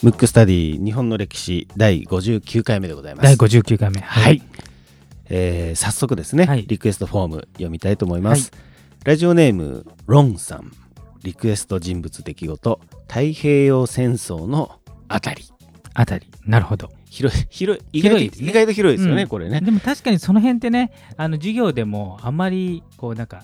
[0.00, 3.24] ムックスタディ日本の歴史第59回目でございます。
[3.24, 4.00] 第59回目。
[4.00, 4.42] はい、
[5.28, 8.52] えー早速ですね、はいリクエストフォーム読みたいと思います。
[9.04, 10.72] ラジオネームロンさん、
[11.24, 14.78] リクエスト人物出来事太平洋戦争の
[15.08, 15.44] あたり。
[15.94, 16.26] あたり。
[16.46, 16.90] なるほど。
[17.10, 19.60] 広い広い意外と広いですね意外と広いですよね、うんこれね。
[19.60, 23.42] でも確かにその辺ってね、あの授業でもあんまりこうなんか、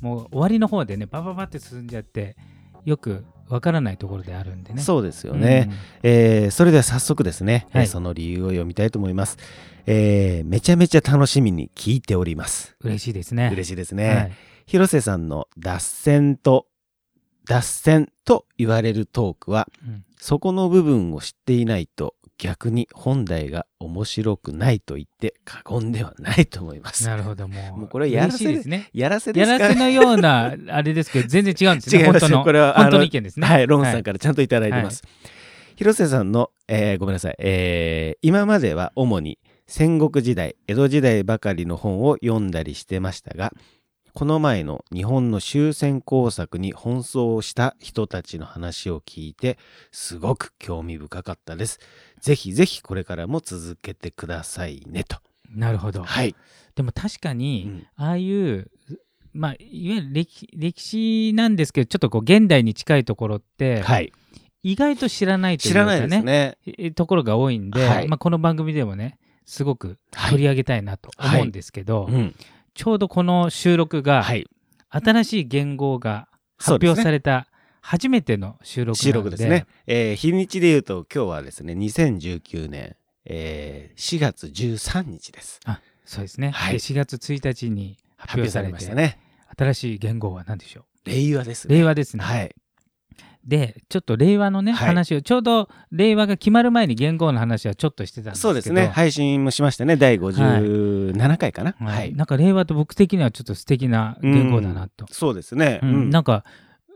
[0.00, 2.36] もう終わりの方でね、バババって進んじゃって、
[2.84, 4.82] よくわからないところであるんでね。
[4.82, 5.70] そうですよね、
[6.02, 9.36] えーそれでは早速ですね、えーはいその理由を読みたいと思います、
[9.86, 12.76] えーめちゃめちゃ楽しみに聞いております。
[12.80, 12.90] うん。
[12.90, 13.50] 嬉しいですね。
[13.52, 14.08] 嬉しいですね。
[14.08, 14.32] はい
[14.66, 16.66] 広瀬さんの脱線と
[17.46, 27.04] 脱線と言われるトークはうんそこの部分を知っていないと逆に本題が面白くないと言って過言ではないと思います。
[27.06, 27.78] なるほど、もう。
[27.80, 28.88] もうこれはやらせですね。
[28.92, 29.68] やらせでやすか？
[29.68, 32.00] らせのようなあれですけど、全然違うんですね。
[32.02, 33.46] 違います本当のこれは本当の意見ですね。
[33.46, 35.02] はい、ロンさんかからちゃんといただいてます。
[35.76, 43.52] 広瀬さんの、えーごめんなさい、えー今までは主に戦国時代、江戸時代ばかりの本を読んだりしてましたが、
[44.18, 47.02] この前の日本の終戦工作に奔
[47.36, 49.58] 走した人たちの話を聞いて、
[49.92, 51.78] すごく興味深かったです。
[52.20, 55.18] ぜひぜひこれからも続けてくださいねと。
[55.48, 56.02] なるほど。
[56.02, 56.34] はい。
[56.74, 58.72] でも確かに、うんああいう、
[59.32, 64.12] まあ、いわゆる歴歴史なんですけど、ちょっとこう現代に近いところって、はい。
[64.64, 66.58] 意外と知らないというか知らないですね。
[66.66, 69.16] えところが多いんで、はいまあ、この番組でもね
[69.46, 72.34] すごくはい取り上げたいなと思うんですけど、うん。
[72.74, 74.46] ちょうどこの収録が、はい。
[74.90, 77.46] 新しい言語が発表された
[77.80, 79.66] 初めての収録収録ですね。
[79.86, 85.60] えー日にちで言うと今日はですね、2019年、えー4月13日です。
[85.64, 89.18] あそうですね、はいで4月1日に発発表されましたね。
[89.56, 91.78] 新しい言語は何でしょ令和ですうね。
[91.78, 92.54] 令和ですね、はい。
[93.48, 98.88] でちょっと令和のね、はい話をちょうど令和が決まる前に言語の話はちょっとしてたんですけどそうですね。
[98.88, 99.96] 配信もしましたね。
[99.96, 101.74] 第57回かな。
[101.80, 102.14] ははいい。
[102.14, 105.80] なんか令和と僕的にはちょっと素敵な言語だなと、そうですね。
[105.82, 106.44] うんうんなんか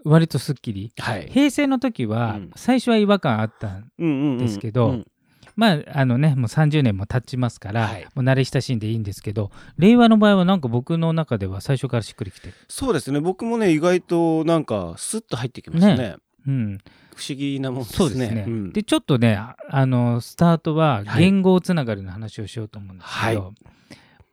[0.04, 1.28] 割とすっきりはい。
[1.30, 5.06] 平成の時はうん最初は違和感あったんうんうんうんですけどうん
[5.56, 13.20] まああのねもう30年も経ちますから、はいもう慣れ親しんでいいんですけど令和の場合はなんか僕の中では最初からしっくりきてる、そうですね。
[13.20, 16.16] 僕もね、意外となんかスッと入ってきましたね。
[16.47, 16.78] うん、
[17.14, 17.97] 不思議なもんですね。
[17.97, 23.53] そうですね、んでちょっとねああのスタートははい言語つながりの話をしようと思うんですけど、は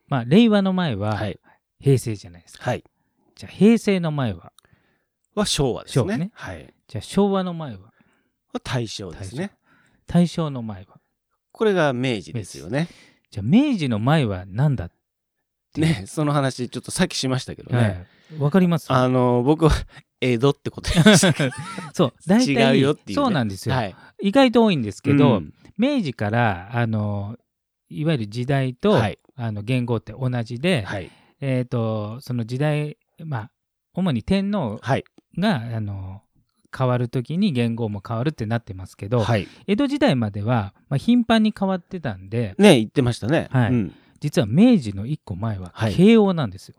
[0.08, 1.40] まあ令和の前ははい。
[1.81, 2.84] 平成じゃないですか、はい。
[3.36, 4.52] じゃあ平成の前は
[5.34, 6.18] は昭和ですね。
[6.18, 6.74] ねはい。
[6.90, 7.94] じゃあ昭和の前は
[8.52, 9.52] は大正ですね。
[10.06, 11.00] 大正の前は
[11.52, 12.90] これが明治ですよね。
[13.31, 14.90] じゃあ明治の前は何だ
[15.78, 17.78] ね、その話ちょっとさっきしましたけどね。
[17.78, 18.08] はい
[18.40, 18.91] わかります？
[18.91, 19.72] あの僕は
[20.22, 20.90] 江戸ってこと。
[21.94, 25.53] そう大体違うよっていう、ね、そうなんですよ、はい、意外と多いんですけど、うん。
[25.78, 27.38] 明治からあの
[27.90, 29.18] いわゆる時代と、はい。
[29.35, 31.09] あの元号って同じで、はい。
[31.40, 33.52] えー、とその時代まあ
[33.94, 35.06] 主に天皇はい。
[35.38, 36.22] があの
[36.78, 39.47] 変わる時に元号も変わるってなってますけど、はい。
[39.68, 43.47] 江戸時代までは、まあ、頻繁に変わってたんでね言ってましたね。
[43.52, 43.72] はい。
[43.72, 45.96] うん、実は明治の一個前ははい。
[45.96, 46.75] 慶応なんですよ。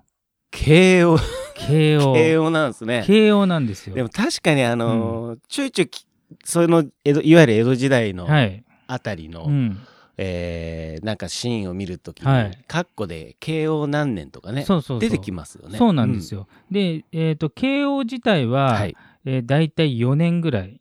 [0.51, 1.19] 慶応
[1.55, 3.05] 慶応慶応なんですね。
[3.07, 3.95] 慶応なんですよ。
[3.95, 6.07] でも確かにあのーちょいちょいき
[6.45, 9.79] その江戸いわゆる江戸時代のはい、あたりの、うん、
[10.17, 12.65] えーなんかシーンを見るときに、はい。
[12.67, 15.79] カッコで慶応何年とかねそうそう出てきますよね。
[15.79, 16.47] そうなんですよ。
[16.71, 18.97] で、えー、と慶応自体うんは、はい。
[19.25, 20.81] えー、大体4年ぐらい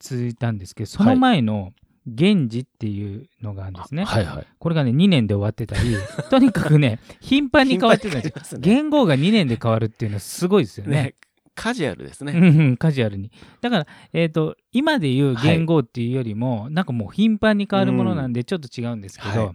[0.00, 1.72] 続いたんですけどその前の
[2.06, 4.04] 源氏っていうのがあるんですね。
[4.04, 4.46] はいはい。
[4.58, 5.96] これがね2年で終わってたり
[6.30, 8.58] とにかくね頻繁に変わってたんです
[9.06, 11.02] が2年で変わるっていうのはすごいですよね。
[11.02, 11.14] ね
[11.54, 13.30] カジュアルですね、うんうんカジュアルに。
[13.60, 19.54] だから、えー、と今でいう元号っていうよりも、なんかもう頻繁に変わるものなんでちょっと違うんですけど、は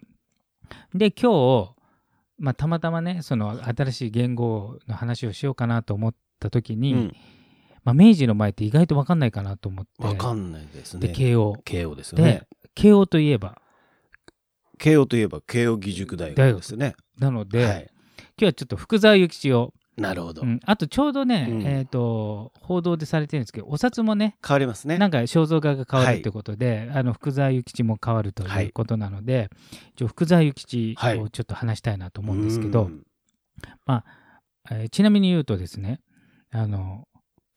[0.94, 1.76] で今日、
[2.38, 7.16] まあ、たまたまねその新しい元号の話をしようかなと思った時に、うん
[7.84, 10.04] まあ、明治の前って意外と分かんないかなと思って。
[10.04, 11.08] わかんないですね。
[11.08, 11.56] で慶応。
[11.64, 12.44] 慶応ですよね。
[12.76, 13.62] 慶応といえば。
[14.78, 16.96] 慶応といえば慶応義塾大学ですね。
[17.18, 17.90] なので、はい。
[18.20, 20.62] 今日はちょっと福沢諭吉を、なるほど、うん。
[20.64, 21.62] あとちょうどね、うん。
[21.64, 24.98] えー、と報道でされてるんですけどお札もね変わりますね。
[24.98, 29.50] なんか肖像画が変わるってことで、あの福沢諭吉も変わるということなので、
[29.96, 33.04] 一応福沢諭吉はいをちょっと話したいなと思うんですけど、うん。
[34.72, 36.00] えーちなみに言うとですね
[36.52, 37.08] あの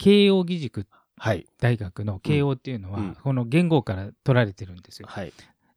[0.02, 0.86] 慶応義塾。
[1.16, 1.46] はい。
[1.60, 3.14] 大学の慶応っていうのは、うん。
[3.14, 5.06] この元号から取られてるんですよ。
[5.08, 5.32] はい。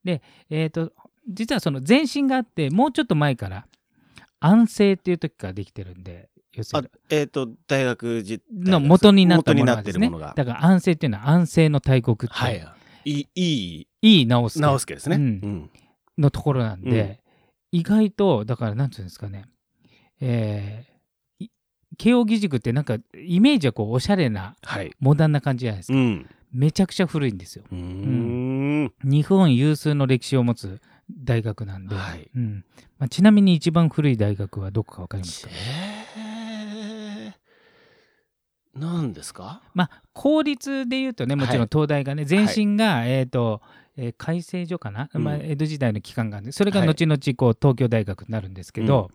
[0.05, 0.91] えー、と
[1.27, 3.65] 実はその前身があってもうちょっと前から
[4.39, 10.07] 安政っていう時からできてるんであ要するえっ、と大学時にの元になったものがですね。
[10.07, 10.33] ってるものが。
[10.35, 12.65] だから安政っていうのは安政の大国って、はい。
[13.05, 14.21] いいい。
[14.21, 15.17] い直す直輔ですね。
[15.17, 15.27] ううん。
[15.27, 15.69] ん。
[16.17, 17.19] のところなんで、
[17.71, 19.45] 意外とだからなんていうんですかね。
[20.21, 20.94] えーい
[21.95, 24.91] 慶應義塾ってなんかイメージはこうおしゃれなはい。
[24.99, 26.29] モダンな感じじゃないですか、うん。
[26.53, 27.63] めちゃくちゃ古いんですよ。
[27.71, 28.93] うーん。
[29.03, 30.79] 日本有数の歴史を持つ
[31.11, 32.29] 大学なんで、はい。
[32.35, 32.63] うん。
[32.97, 35.53] まあ、ちなみに一番古い大学はどこか分かりますか？
[36.17, 39.61] えー、何ですか？
[39.73, 41.65] まあ公立でいうとねもちろはい。
[41.65, 43.61] ん東大がね前身が、えっ、と
[43.97, 45.23] えー改正所かな、うん。
[45.23, 46.87] まあ、江戸時代の期間があるんでそれがはい。
[46.89, 49.11] 後々こう東京大学になるんですけど、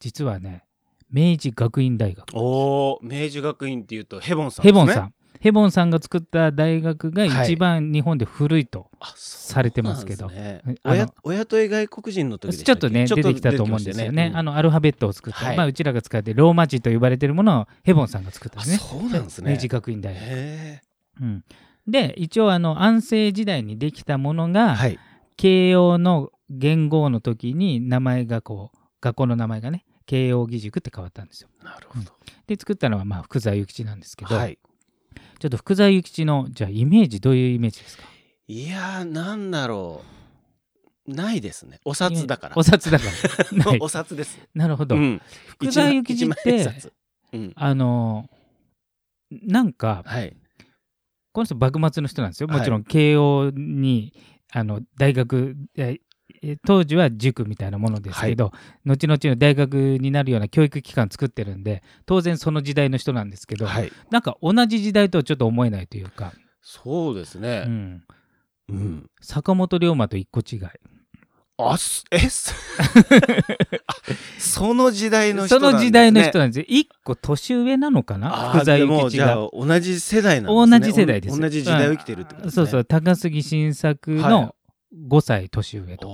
[0.00, 0.64] 実はね
[1.10, 5.04] 明治学院大学おお明治学院っていうとヘボンさんヘボンさん。
[5.04, 14.32] んヘボンさんが作った大学がはい一番日本で古いと、されてますけどなんですね親親と外国人の時ちょっとね出てきたと思うんですよね。
[14.34, 18.78] あののアルファベットを作った、はいまあ、うちらが使ってローマ字と呼ばれているものをヘボンさんが作ったんですね。
[18.78, 19.52] そうなんですね。
[19.52, 20.22] 明治学院大学。
[20.22, 20.80] へ
[21.20, 21.44] うん、
[21.86, 24.98] で一応あの安政時代にできたものーが、はい。
[25.36, 31.48] 慶応の元号の時に名前がこう学校の名前がね慶応義塾って変わったんですよ。
[31.62, 32.12] なるほど。
[32.46, 34.58] で作ったのはまあ福沢諭吉なんですけど、はい。
[35.38, 38.04] ちょっと福沢諭吉のじゃあイメージどういうイメージですか？
[38.48, 40.02] いやーなんだろ
[41.06, 41.14] う。
[41.14, 41.80] ないですね。
[41.84, 42.56] お札だから。
[42.56, 43.72] お札だから。
[43.80, 44.38] お札です。
[44.54, 44.96] なるほど。
[44.96, 45.20] うん。
[45.46, 46.92] 福沢諭吉って札
[47.32, 47.52] うん。
[47.54, 48.28] あの
[49.30, 50.36] なんかはい。
[51.32, 52.48] この人幕末の人なんですよ。
[52.48, 54.14] はいもちろん慶応に
[54.52, 56.00] あの大学ええ
[56.64, 58.52] 当時は塾みたいなものですけど、
[58.84, 63.92] 後々の大学になるような教育機関作ってるんで当然その時代の人なんですけど、はい。
[64.10, 67.60] なんか同じ時代とはちょっと思えないというか、うそうですね。
[67.64, 68.02] ん、
[68.68, 69.10] うん。
[69.20, 70.60] 坂本龍馬と一個違い
[71.58, 72.18] あ、すえ
[74.38, 75.84] その時代の人そなんですね。
[75.84, 78.48] の時代の人なんですよ一個年上なのかな？
[78.48, 80.80] あ福沢諭吉が同じ世代なんですね。
[80.80, 82.66] 同じ世代です同じ時代を生きてるってことですね。
[82.66, 84.54] そうそう高杉晋作はの
[84.94, 86.12] 5歳年上と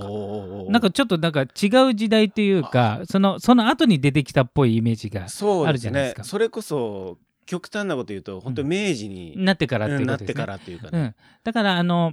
[0.66, 1.44] か、なんかちょっとなんか違
[1.90, 5.26] う時代というかそのその後に出てきたっぽいイメージが
[5.66, 6.24] あるじゃないですか。
[6.24, 10.46] それこそ極端なこと言うと本当に明治になってからっていうなってことですね。
[10.46, 10.98] からっていうかね。
[10.98, 11.14] うん、
[11.44, 12.12] だからあの、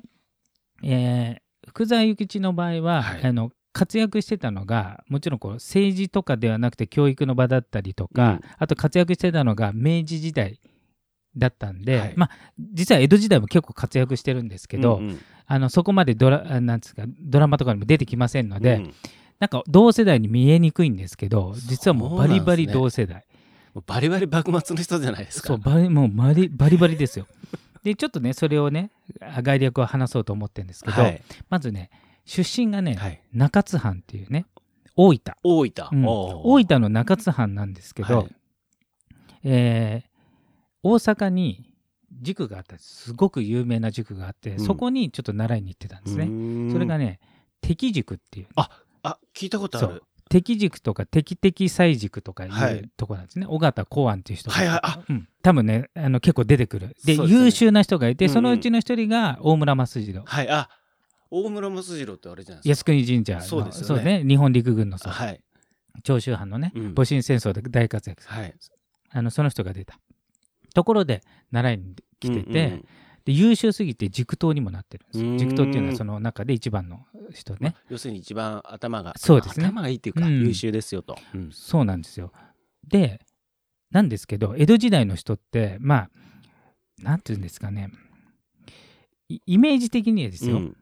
[0.84, 3.24] えー福沢諭吉の場合は、はい。
[3.24, 8.42] あの活躍してたのがもちろんこう政治とかではなくて教育の場だったりとか、うん。
[8.58, 10.60] あと活躍してたのが明治時代
[11.38, 12.30] だったんで、はいまあ
[12.74, 15.20] 実は江戸時代も結構活躍してるんですけど、うんうん
[15.52, 18.94] あのそこまでドラあなんですかドラマとかにも出てきませんので、うん
[19.40, 23.26] なんか同世代に見えにくいんですけど実はもうバリバリ同世代
[23.74, 25.48] もうバリバリ幕末の人じゃないですか。
[25.48, 27.26] そうバリもうバリバリバリですよ
[27.82, 28.92] でちょっとねそれをね
[29.22, 31.90] あ概略を話そうと思ってるんですけど、はいまずね
[32.26, 34.46] 出身がね、はい中津藩っていうね
[34.96, 35.88] 大分、大分。
[35.94, 38.36] うん大分の中津藩なんですけど、はい
[39.46, 40.09] えー
[40.84, 41.74] 大阪に
[42.22, 42.78] 塾があった。
[42.78, 44.60] すすごく有名な塾があって、うん。
[44.60, 47.20] そこにちょっと習いに行ってたんですね、それがね
[47.62, 48.48] 敵塾っていう。
[48.56, 48.70] あ
[49.34, 50.04] 聞いたことある。
[50.30, 52.76] 敵塾とか敵敵祭塾とかいはい。
[52.76, 54.80] うとこなんですね、尾形公安っていう人が、はいはい。
[54.84, 55.00] あ。
[55.10, 56.96] うん、多分ねあの結構出てくる。
[57.04, 57.26] でね。
[57.26, 58.34] 優秀な人がいて、うんうん。
[58.36, 60.24] そのうちの一人が大村益次郎。
[60.26, 60.50] はい。
[60.50, 60.70] あ
[61.32, 64.24] 大村益次郎ってあれじゃないです靖国神社のそうですよね。
[64.24, 64.98] 日本陸軍の。
[64.98, 65.42] はい。
[66.04, 66.94] 長州藩のねうん。
[66.94, 68.56] 戊辰戦争で大活躍はい。
[69.12, 70.00] あのその人が出た
[70.74, 71.22] ところで
[71.52, 72.86] 習いに来てて、うんうん
[73.26, 75.38] で優秀すぎて塾頭にもなってるんですよ。
[75.38, 77.76] 塾頭っていうのはその中で一番の人ね。
[77.90, 79.68] 要するに一番頭がそうですね。
[79.68, 80.40] 頭がいいっていうかうん。
[80.40, 81.16] 優秀ですよと。
[81.36, 81.50] うん。
[81.52, 82.32] そうなんですよ。
[82.88, 83.20] で、
[83.92, 86.10] なんですけど、江戸時代の人って、まあ、
[87.04, 87.92] なんていうんですかね、
[89.28, 90.78] イイメージ的にはですよ、うん。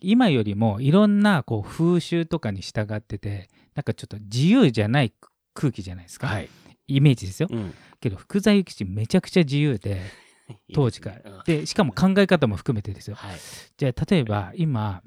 [0.00, 5.12] 今よりもいろんなこう風習とかに従ってて、なんかちょっと自由じゃない
[5.54, 6.48] 空気じゃないですか、はい。
[6.96, 7.48] イメージですよ。
[7.50, 7.74] うん。
[8.00, 10.00] けど、福沢諭吉めちゃくちゃ自由で、
[10.74, 11.42] 当時から。
[11.44, 13.16] でしかも考え方も含めてですよ。
[13.16, 13.38] はい。
[13.76, 15.02] じゃあ、例えば今、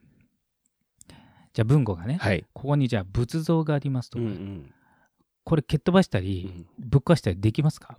[1.53, 2.45] じゃあ文吾がね、はい。
[2.53, 4.73] ここにじゃあ仏像がありますと、うんうん。
[5.43, 6.65] これ蹴っ飛ばしたうり、ん。
[6.79, 7.97] ぶっ壊したりできますか？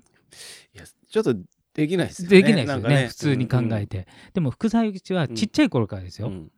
[0.74, 1.36] いやちょっと
[1.74, 2.42] できないですよね。
[2.42, 3.06] できないですよんかね。
[3.08, 6.50] 普通に考えて、でも福沢諭吉はちっちゃい頃からですよ、うん。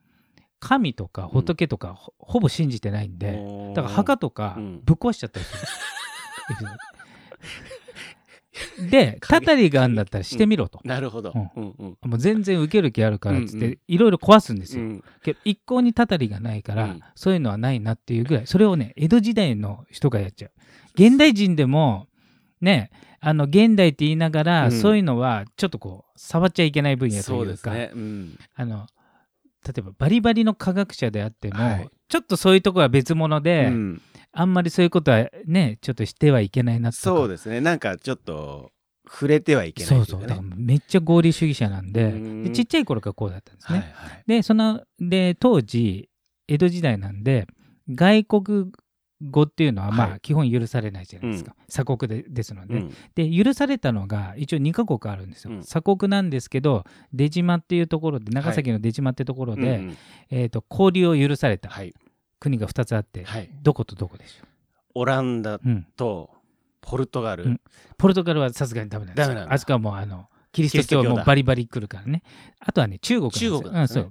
[0.61, 3.39] 神とか仏とかほ,、ほぼ信じてないんで
[3.75, 4.81] だから墓とかうん。
[4.85, 6.67] ぶっ壊しちゃったりする、
[8.79, 11.33] で たたりがあるんだったらしてみろと、なるほど。
[11.35, 11.63] うん。
[11.63, 12.11] うんうん。
[12.11, 15.05] もう全然受ける気あるからっつっうんうていろいろ壊すんですよ、うん。
[15.23, 17.01] けど一向にたたりがないから、うん。
[17.15, 20.51] そういうのはないなっていうぐらいそれをね江戸時代の人がやっちゃう。
[20.95, 22.09] 現代人でも
[22.61, 22.91] ね
[23.21, 24.73] あの現代って言いながら、うん。
[24.73, 27.91] そういうのはちょっとこう触っちゃいけない分野というかですね。
[27.95, 28.39] うん。
[28.55, 28.87] あの
[29.67, 31.89] 例えばバリバリの科学者であっても、はい。
[32.09, 34.03] ちょっとそういうところは別物で、うん
[34.37, 37.03] あんまりそういうことはねちょっとしてはいけないなとか。
[37.03, 37.61] そうですね。
[37.61, 38.71] なんかちょっと
[39.09, 40.35] 触れてはいけないそうというかね。
[40.35, 43.79] そうだからめっちゃ合理主義者なんでちっちゃい頃からこうだったんですね。
[43.79, 44.25] はいはい。
[44.27, 46.11] でそので当時
[46.49, 47.47] 江戸時代なんで
[47.89, 48.73] 外国
[49.23, 50.13] 語っていうのはまはい。
[50.15, 52.95] あ基本許されないじゃないですか、鎖国でですので、うん。
[53.15, 55.61] で許されたのが一応2カ国あるんですよ、うん。
[55.63, 59.97] 鎖国なんですけど出島っていうところで長崎の出島ってところで、うんうん。
[60.31, 61.71] えー、と交流を許された。
[61.71, 61.95] はい
[62.41, 63.51] 国が2つあって、はい。
[63.63, 64.45] どことどこでしょ
[64.95, 66.31] オランダう、うん、と
[66.81, 67.61] ポルトガル、うん。
[67.99, 69.31] ポルトガルはさすがにダメなんです。
[69.31, 72.23] よあそこはもうあのキリスト教もバリバリ来るからね。
[72.61, 73.81] あとはね中国中国ですね。
[73.81, 74.11] うんそう。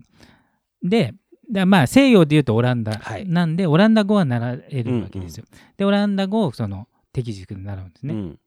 [0.84, 1.13] で
[1.50, 3.27] でまあ西洋でいうとオランダはい。
[3.27, 5.46] なんで、オランダ語は習えるわけですよ。
[5.77, 8.13] でオランダ語をその適軸で習うんですね。
[8.13, 8.39] うん。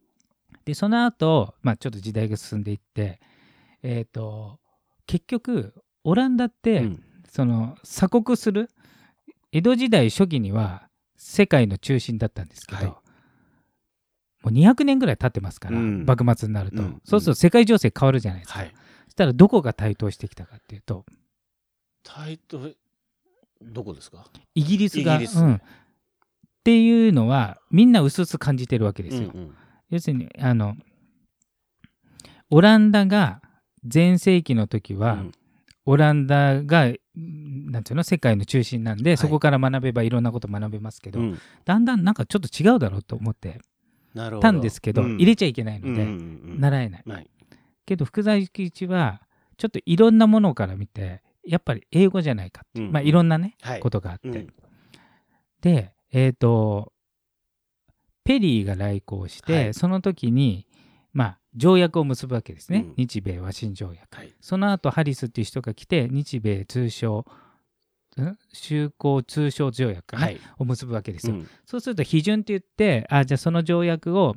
[0.64, 3.20] でその後、まあちょっと時代が進んでいって
[3.82, 4.58] えっ、と
[5.06, 7.04] 結局オランダって、うん。
[7.30, 8.70] その鎖国する
[9.52, 12.87] 江戸時代初期には世界の中心だったんですけど、はい。
[12.87, 13.02] も
[14.45, 16.05] う200年ぐらい経ってますから、うん。
[16.07, 17.00] 幕末になると、うん。
[17.05, 18.75] そうすると世界情勢変わるじゃないですか、はい。
[19.07, 21.05] そしたらどこが台頭してきたかっていうと
[22.05, 22.76] タイトル
[23.62, 24.26] どこですか？
[24.55, 25.61] イギリスがうん、っ
[26.62, 29.31] ていうのはみんな薄々感じてるわけですよ。
[29.35, 29.55] うんうん。
[29.90, 30.76] 要するにあの
[32.50, 33.43] オランダが
[33.85, 35.33] 全盛期の時は、うん
[35.90, 36.97] オランダがん
[37.71, 39.16] なんていうの世界の中心なんで、い。
[39.16, 41.38] そこから学べばいろんなこと学べますけど、うん。
[41.64, 43.59] だんだんなんかちょっと違うだろうと思って
[44.14, 45.14] たんですけど、うん。
[45.14, 46.61] 入れちゃいけないので、うんうんうん。
[46.61, 47.02] 習えない。
[47.07, 47.30] はい。
[47.87, 49.23] けど福沢諭吉は
[49.57, 52.92] ちょっといろんなものから見てやっぱり英語じゃないかっていう、うん。
[52.92, 53.80] まあいろんなね、はい。
[53.80, 54.52] ことがあって、うん。
[55.62, 56.92] でえっ、と
[58.25, 59.75] ペリーが来航して、はい。
[59.75, 60.66] その時に
[61.12, 62.95] まあ条約を結ぶわけですね、うん。
[62.97, 64.17] 日米和親条約。
[64.17, 64.33] はい。
[64.41, 67.25] その後ハリスっていう人が来て日米通商
[68.21, 68.37] ん？
[68.53, 70.41] 修好通商条約かな、はい。
[70.59, 71.49] を結ぶわけですよ、うん。
[71.65, 74.35] そうすると批准って言ってあじゃあその条約を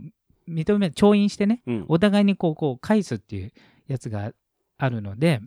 [0.48, 1.86] 認め調印してねうん。
[1.88, 3.52] お互いにこうこう返すっていう
[3.88, 4.32] やつが
[4.78, 5.42] あるので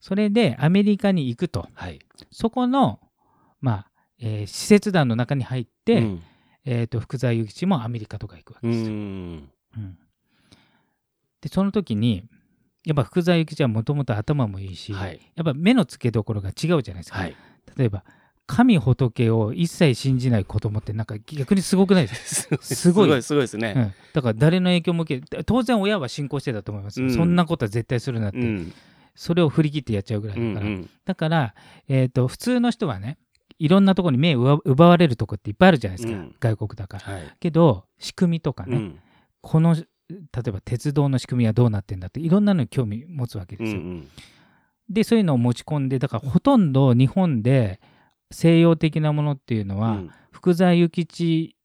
[0.00, 1.68] それでアメリカに行くと。
[1.74, 2.00] はい。
[2.30, 2.98] そこの
[3.60, 3.86] まあ、
[4.18, 6.22] えー使節団の中に入って、うん。
[6.64, 8.90] えー、と福沢諭吉もアメリカとか行くわけうですよ。
[8.90, 8.92] ん。
[9.76, 9.98] うん
[11.42, 12.24] でその時に
[12.84, 15.20] やっぱ福沢諭吉はもともと頭もいいし、はい。
[15.34, 17.18] やっぱ目の付けどころが違うじゃないですか。
[17.18, 17.36] はい。
[17.76, 18.04] 例えば
[18.46, 22.58] 神仏を一切信じない子供ってなんか逆にすごくないですか？
[22.62, 23.22] すごい。
[23.22, 23.42] すごい。
[23.42, 23.74] ですね。
[23.76, 27.00] うん、だから誰の影響も受け当然親は信仰してたと思います。
[27.00, 27.14] よ、うん。
[27.14, 28.72] そんなことは絶対するなって、うん。
[29.14, 30.90] それを振り切ってやっちゃうぐらいだから、うんうん。
[31.04, 31.54] だから、
[31.88, 33.18] えー、と普通の人はね
[33.58, 36.34] いろんなところに目を奪奪われるとこっていっぱいあるじゃないですか、うん。
[36.40, 37.12] 外国だから。
[37.14, 37.36] はい。
[37.38, 38.98] けど仕組みとかね、うん。
[39.40, 39.76] この
[40.08, 40.18] 例
[40.48, 43.80] えば鉄道の仕組みはどうなってんだっていろんなのに興味持つわけですよ。
[43.80, 44.08] うん
[44.90, 47.80] でそういうのを持ち込んでだからほとんど日本で
[48.30, 50.10] 西洋的なものっていうのは、うん。
[50.30, 51.56] 福沢諭吉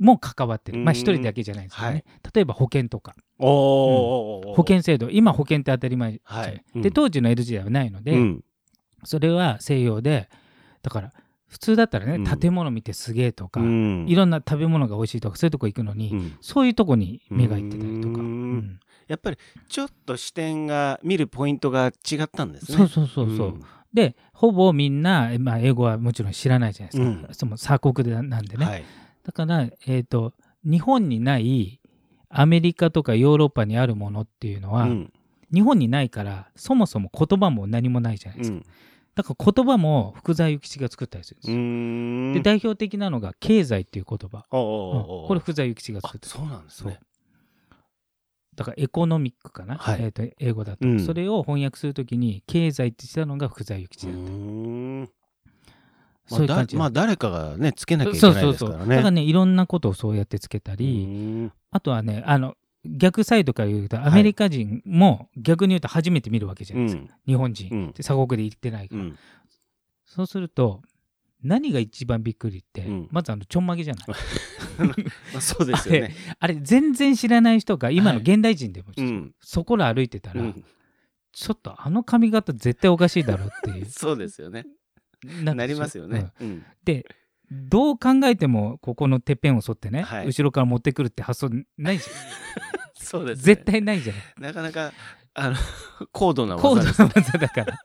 [0.00, 0.96] も関わってる、まあうん。
[0.96, 2.04] 一人だけじゃないですけどね、はい。
[2.34, 3.14] 例えば保険とか。
[3.38, 4.56] おーおーおーおー。
[4.56, 5.10] 保険制度。
[5.10, 6.20] 今保険って当たり前。
[6.24, 6.64] はい。
[6.74, 6.82] うん。
[6.82, 8.44] で当時の江戸時代はないので、うん。
[9.04, 10.28] それは西洋で
[10.82, 11.12] だから
[11.52, 12.38] 普通だったらね、うん。
[12.38, 14.06] 建物見てすげえとか、うん。
[14.08, 16.36] いろんな食べ物が美味しいとかそういうとこ行くのに、うん。
[16.40, 18.22] そういうとこに目が行ってたりとか、
[19.06, 19.36] やっぱり
[19.68, 22.78] ちょっと視点が見るポイントが違ったんですね。
[22.78, 23.60] そうそうそうそう、
[23.92, 27.34] でほぼみんな、まあ、英語はもちろん知らないじゃないですか、うん。
[27.34, 28.84] その鎖国でなんでね、はい。
[29.22, 30.32] だから、えー、と
[30.64, 31.82] 日本にない
[32.30, 35.12] アメリカとかヨーロッパにあるものっていうのは、うん。
[35.52, 38.64] 日本にないからそもそも言葉も何もないじゃないですか、うん
[39.14, 46.28] だから言葉も福沢諭吉が作ったりするんですうよ、で代表的なのが経済っていう言葉、これ福沢諭吉があ作った。
[46.28, 46.98] そうなんですね。
[48.54, 49.98] だからエコノミックかな、はい。
[50.02, 51.00] えー、と英語だと、うん。
[51.00, 54.22] それを翻訳するときに経済ってしたのが福沢諭う吉だった、
[56.36, 62.54] そういうまあ誰かがねつけなきゃいけそうないそうそうだですからねからねいろんなことをそうやってつけたり、あとはねあの
[62.84, 67.92] 逆サイドから言うとアメリカ人も逆に言うと初めて見るわけじゃないですか、日本人、うん。
[67.92, 69.18] で鎖国で行ってないから、うん。
[70.04, 70.82] そうすると
[71.42, 73.08] 何が一番びっくりって、うん。
[73.10, 74.06] まずあのちょんまげじゃない。
[75.32, 76.14] まあそうですよね。
[76.38, 78.22] あれ全然知らない人が今のはい。
[78.22, 79.34] 現代人でも、うん。
[79.40, 80.64] そこら歩いてたら、うん。
[81.32, 83.86] ちょっとあの髪型絶対おかしいだろうっていう。
[83.90, 84.66] そうですよね。
[85.42, 86.32] ななりますよね。
[86.84, 87.06] で
[87.68, 90.26] どう考えてもここのてっぺんを沿ってね、はい。
[90.26, 92.12] 後ろから持ってくるって発想ないじゃん、
[92.94, 93.44] そうですね。
[93.44, 94.52] 絶対ないじゃない。
[94.52, 94.92] なかなか
[95.34, 95.56] あの
[96.12, 97.78] 高度な高度技ですな技だから。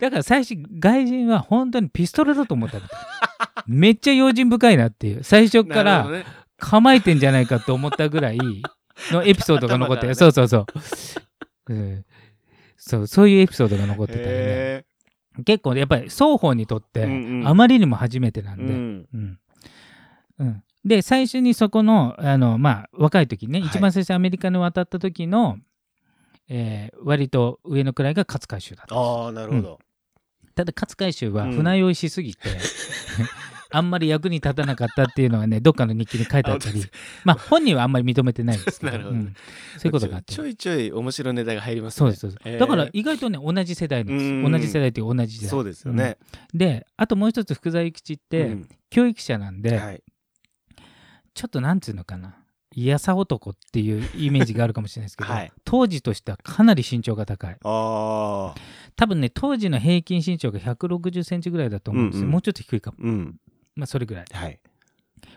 [0.00, 2.78] だから最初外人は本当にピストルだと思った
[3.66, 5.24] めっちゃ用心深いなっていう。
[5.24, 6.08] 最初から
[6.58, 8.38] 構えてんじゃないかと思ったぐらい
[9.10, 10.66] のエピソードが残ってる、頭そうそうそ
[11.68, 12.04] う、うん、
[12.76, 14.30] そうそういうエピソードが残ってたりね。
[14.32, 14.84] へ
[15.44, 17.06] 結構やっぱり双方にとって
[17.44, 19.08] あまりにも初めてなんで、ーうん。
[19.14, 19.38] うん。
[20.38, 23.68] うん、で最初にそこのあの、まあ、若い時ね、はい。
[23.68, 25.58] 一番最初アメリカに渡った時の、
[26.48, 28.94] えー割と上の位が勝海舟だった。
[28.94, 29.78] ああなるほど、
[30.54, 31.52] ただ勝海舟はうん。
[31.52, 32.48] 船酔いしすぎて、
[33.70, 36.84] あんまり役に立たなかったっていうのはね どっかの日記に書いてあったり。
[37.24, 38.92] まあ本人はあんまり認めてないんですけど。
[38.92, 39.16] なるほど。
[39.16, 39.34] うん。
[39.78, 41.98] そういうことがあってちょいちょい面白いネタが入りますね。
[41.98, 42.58] そうですそうです、えー。
[42.58, 44.50] だから意外とね同じ世代なんです。
[44.50, 45.50] 同じ世代っていう同じ時代。
[45.50, 46.18] そうですよね、
[46.52, 46.58] うん。
[46.58, 48.68] であともう一つ福沢諭吉って、うん。
[48.90, 50.02] 教育者なんで、はい、
[51.32, 52.36] ちょっとなんつうのかな。
[52.72, 55.52] 嫌さ男っていうイメージがあるかもしれないですけど、はい。
[55.64, 57.56] 当時としてはかなり身長が高い。
[57.64, 58.54] ああ
[58.94, 62.32] 多分ね当時の平均身長が1 6 0センチぐらいだと思うんですよ、うんうん。
[62.32, 62.98] もうちょっと低いかも。
[63.00, 63.36] うん
[63.80, 64.24] まあそれぐらい。
[64.30, 64.60] はい。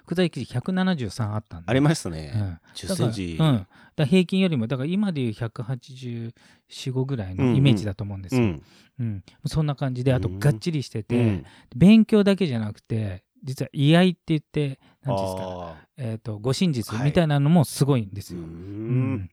[0.06, 1.72] 福沢諭吉173あったんで。
[1.72, 2.60] ありましたね、うん。
[2.76, 8.64] 10センチ、うん、だ平均よりもだから今でいう1845ぐらいのイメージだと思うんですよ、うん。
[9.00, 9.24] うん。
[9.46, 10.40] そんな感じであとうん。
[10.40, 11.46] がっちりしてて、うん。
[11.76, 17.06] 勉強だけじゃなくて実は居合って言って何ですか、あえー、と護身術はい。
[17.06, 18.48] みたいなのもすごいんですーうよ。
[18.48, 19.30] ん。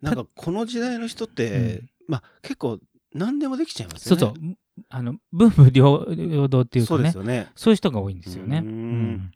[0.00, 1.90] なんかこの時代の人って、うん。
[2.08, 2.78] まあ結構
[3.12, 4.20] 何でもできちゃいますよね。
[4.20, 4.56] そうそう
[4.88, 7.48] あの文武両両道っていうそうかねですよね。
[7.54, 8.58] そういう人が多いんですよね。
[8.58, 8.66] うん。
[8.66, 9.30] うん。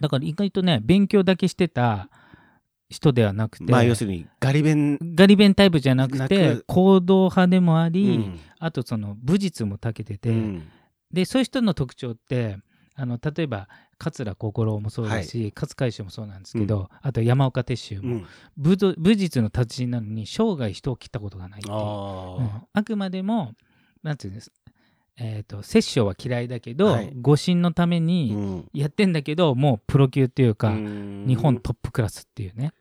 [0.00, 2.08] だから意外とね勉強だけしてた
[2.88, 6.64] 人ではなくて、まあ要するにガリ弁ガリ弁タイプじゃなくなてく。
[6.66, 8.40] 行動派でもあうり、ん。
[8.58, 10.68] あとその武術も長けてて、うん。
[11.12, 12.58] でそういう人の特徴って
[12.94, 18.26] あの例えば桂心もそうだし、勝海舟もそうなんですけど、あと山岡鉄舟も、うん。
[18.56, 21.74] 武道武術の達人なのに生涯人を切ったことがないっていう。
[21.76, 23.54] あくまでも
[24.02, 24.50] なんていうんです
[25.20, 27.12] えっ、と摂政は嫌いだけど、はい。
[27.20, 28.68] 護身のためうにん。
[28.72, 31.26] やってんだけど、もうプロ級っていうか、うん。
[31.28, 32.72] 日本トップクラスっていうね。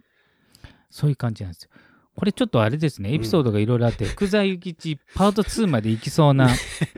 [0.89, 1.69] そういう感じなんですよ。
[2.15, 3.13] これちょっとあれですね。
[3.13, 6.50] エピソードがいろいろあって、 福沢諭吉パート2まで行きそうな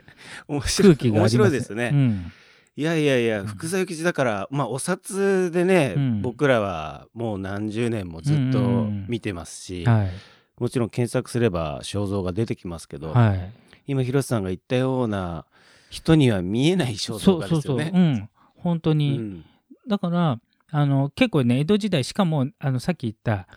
[0.48, 2.32] 空気がありますですね、うん。
[2.76, 3.48] いやいやいやうん。
[3.48, 6.22] 福沢諭吉だから、まあお札でね、うん。
[6.22, 9.06] 僕らはもう何十年もずっとうんうんうん。
[9.10, 10.12] 見てますし、はい。
[10.60, 13.54] もちろん検索すれば肖像が出てきますけど、はい
[13.88, 15.46] 今広瀬さんが言ったような
[15.90, 18.00] 人には見えない肖像そうそうそう、画ですよね。
[18.00, 19.46] うん、本当に、うん。
[19.88, 20.40] だから
[20.70, 23.48] あの結構ね江戸時代しかもあのさっき言った、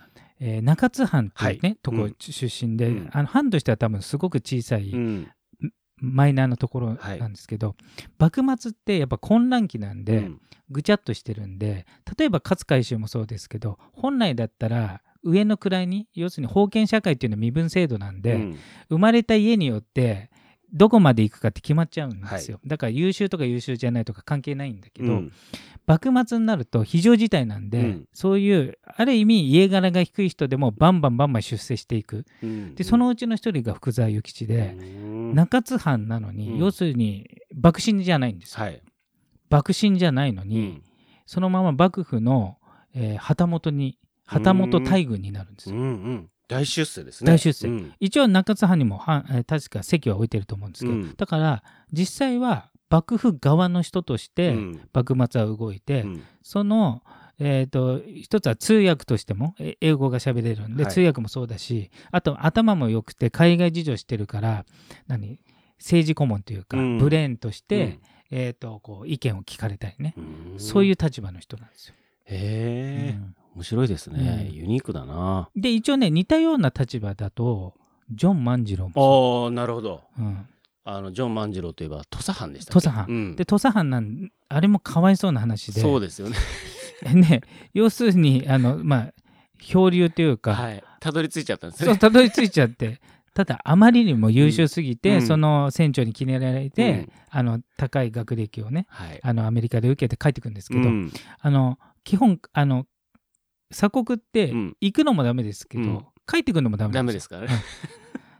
[0.40, 1.78] えー中津藩っていうね、はい。
[1.82, 2.16] とこうん。
[2.18, 3.10] 出身で、うん。
[3.12, 5.30] あの藩としては多分すごく小さい、うん。
[5.96, 7.76] マイナーなところなんですけど、
[8.18, 10.40] 幕末ってやっぱ混乱期なんで、うん。
[10.70, 11.86] ぐちゃっとしてるんで
[12.18, 18.58] 例えば勝海舟もそうですけど本来だったら上の位に要するに封建社会っていうのは身分制度なんで、うん。
[18.90, 20.30] 生まれた家によって
[20.72, 25.32] どこまで行くかって決まっちゃうんですよ、だから優秀とか優秀じゃないとか関係ないんだけど、うん。
[25.86, 28.08] 幕末になると非常事態なんで、うん。
[28.12, 32.24] そういうある意味家柄が低い人でもバンバンバンバン出世していく。
[32.42, 32.74] うん。
[32.74, 35.34] でそのうちの一人が福沢諭吉で、うん。
[35.34, 36.58] 中津藩なのに、うん。
[36.58, 38.82] 要するに幕臣じゃないんですよ、はい、
[39.50, 40.82] 幕臣じゃないのに、うん。
[41.26, 42.58] そのまま幕府の、
[42.94, 47.32] えー旗本に旗本大軍になるんですよ、うんうん、大出世ですね。
[47.32, 47.68] 大出世。
[47.68, 47.92] うん。
[48.00, 49.00] 一応中津藩にも
[49.46, 51.14] 確か席は置いてると思うんですけど、うん。
[51.16, 54.88] だから実際は幕府側の人としてうん。
[54.92, 56.22] 幕末は動いて、うん。
[56.42, 57.02] その、
[57.38, 60.92] えー、と一つは通訳としてもえ英語が喋れるんで、はい。
[60.92, 64.64] 通訳もそうだしあと頭も良くて海外事情してるから
[65.06, 65.40] 何
[65.78, 66.98] 政治顧問というか、うん。
[66.98, 70.54] ブレーンとして、えー、とこう意見を聞かれたりね、うん。
[70.58, 71.94] そういう立場の人なんですよ。
[72.26, 75.48] へえ、うん面白いですね、うんユニークだな。
[75.54, 77.74] で一応ね似たような立場だと
[78.10, 80.02] ジョン万次郎もそああなるほど。
[80.18, 80.46] う、うん、
[80.84, 82.72] あのジョン万次郎といえば土佐藩でした。
[82.72, 86.36] 土佐藩うんで土佐藩なんあれもかわいそうな話でそうですよね。
[87.14, 89.12] ね要するにあのまあ
[89.58, 90.82] 漂流というか、はい。
[91.00, 91.86] たどり着いちゃったんですね。
[91.90, 93.00] そうたどり着いちゃって
[93.34, 99.20] ただあまりにも優秀すぎて、うんその船長に気に入られて、うんあの高い学歴をねはい。
[99.22, 102.86] あのアメリカで受けて帰ってくるんですけど、うんあの基本あの
[103.70, 104.76] 鎖国ってうん。
[104.80, 106.06] 行くのもダメですけど、うん。
[106.26, 107.00] 帰ってくるのもダメでよ。
[107.00, 107.48] ダメですすからね。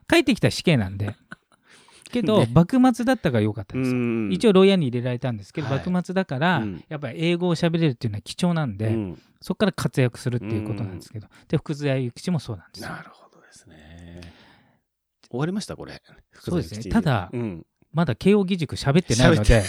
[0.09, 1.17] 帰ってきたら死刑なんで。
[2.13, 2.51] けど、ね。
[2.53, 5.91] 幕末だったからよかったんです一応牢屋に入れられたんですけど、はい。
[5.91, 6.85] 幕末だから、うん。
[6.89, 9.23] やっぱり英語を喋れるっていうのは貴重なんで、うん。
[9.41, 12.91] そこから活躍するっていうことなんですけど、で福沢諭吉もそうなんですよ。
[12.91, 14.21] なるほどですね。
[15.29, 16.01] 終わりましたこれ。
[16.33, 16.91] そうですね。
[16.91, 19.63] ただうん、まだ慶応義塾喋ってないので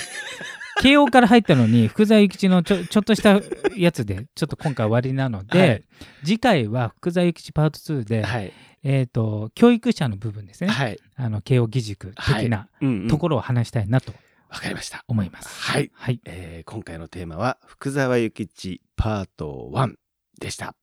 [0.81, 3.41] 慶応から入ったのに福沢諭吉のちょちょっとした
[3.75, 5.83] やつでちょっと今回終わりなので、はい
[6.23, 8.51] 次回は福沢諭吉パート2で、はい
[8.83, 10.99] えー、と教育者の部分ですね、はい。
[11.15, 12.67] あの慶応義塾的な
[13.09, 14.13] ところを話したいなと
[14.49, 15.03] わかりました。
[15.07, 15.61] 思います。
[15.61, 15.91] はい。
[15.93, 19.95] はい、えー今回のテーマは福沢諭吉パート1
[20.39, 20.75] でした。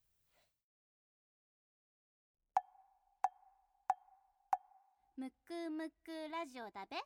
[5.16, 6.96] むくむくラジオだべ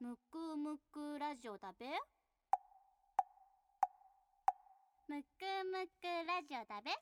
[0.00, 1.86] むくむくラジオだべ？
[5.08, 5.26] むく
[5.72, 6.92] むくラジオだべ？